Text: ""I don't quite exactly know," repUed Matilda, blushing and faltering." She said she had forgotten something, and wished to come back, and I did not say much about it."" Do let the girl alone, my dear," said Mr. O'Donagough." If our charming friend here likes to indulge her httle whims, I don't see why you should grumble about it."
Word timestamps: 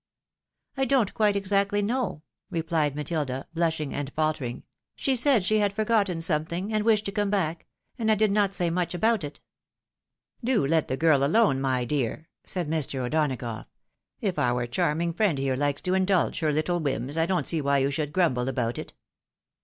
""I 0.77 0.85
don't 0.85 1.13
quite 1.13 1.35
exactly 1.35 1.83
know," 1.83 2.23
repUed 2.51 2.95
Matilda, 2.95 3.47
blushing 3.53 3.93
and 3.93 4.11
faltering." 4.13 4.63
She 4.95 5.15
said 5.15 5.45
she 5.45 5.59
had 5.59 5.75
forgotten 5.75 6.21
something, 6.21 6.73
and 6.73 6.83
wished 6.83 7.05
to 7.05 7.11
come 7.11 7.29
back, 7.29 7.67
and 7.99 8.11
I 8.11 8.15
did 8.15 8.31
not 8.31 8.55
say 8.55 8.71
much 8.71 8.95
about 8.95 9.23
it."" 9.23 9.41
Do 10.43 10.65
let 10.65 10.87
the 10.87 10.97
girl 10.97 11.23
alone, 11.23 11.61
my 11.61 11.85
dear," 11.85 12.29
said 12.43 12.67
Mr. 12.67 13.05
O'Donagough." 13.05 13.67
If 14.27 14.39
our 14.39 14.65
charming 14.65 15.13
friend 15.13 15.37
here 15.37 15.55
likes 15.55 15.81
to 15.83 15.93
indulge 15.93 16.39
her 16.39 16.51
httle 16.51 16.81
whims, 16.81 17.15
I 17.15 17.27
don't 17.27 17.45
see 17.45 17.61
why 17.61 17.77
you 17.77 17.91
should 17.91 18.11
grumble 18.11 18.47
about 18.49 18.79
it." 18.79 18.95